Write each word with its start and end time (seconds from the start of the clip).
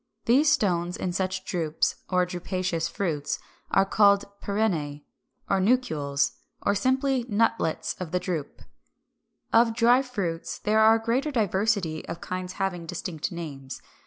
These 0.25 0.51
stones 0.51 0.97
in 0.97 1.13
such 1.13 1.45
drupes, 1.45 1.97
or 2.09 2.25
drupaceous 2.25 2.89
fruits, 2.89 3.37
are 3.69 3.85
called 3.85 4.25
Pyrenæ, 4.43 5.03
or 5.47 5.59
Nucules, 5.61 6.37
or 6.63 6.73
simply 6.73 7.23
Nutlets 7.29 7.93
of 7.99 8.09
the 8.09 8.19
drupe. 8.19 8.61
358. 9.51 9.61
Of 9.61 9.75
Dry 9.75 10.01
fruits, 10.01 10.57
there 10.57 10.83
is 10.83 10.95
a 10.99 11.05
greater 11.05 11.29
diversity 11.29 12.03
of 12.07 12.19
kinds 12.19 12.53
having 12.53 12.87
distinct 12.87 13.31
names. 13.31 13.79